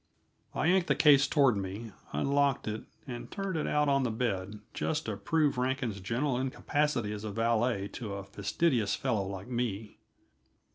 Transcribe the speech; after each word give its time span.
I 0.55 0.65
yanked 0.65 0.87
the 0.87 0.95
case 0.95 1.27
toward 1.27 1.55
me, 1.55 1.91
unlocked 2.11 2.67
it, 2.67 2.85
and 3.05 3.29
turned 3.29 3.55
it 3.55 3.67
out 3.67 3.87
on 3.87 4.01
the 4.01 4.09
bed, 4.09 4.59
just 4.73 5.05
to 5.05 5.15
prove 5.15 5.59
Rankin's 5.59 5.99
general 6.01 6.39
incapacity 6.39 7.11
as 7.13 7.23
valet 7.23 7.87
to 7.89 8.13
a 8.15 8.23
fastidious 8.23 8.95
fellow 8.95 9.27
like 9.27 9.47
me. 9.47 9.99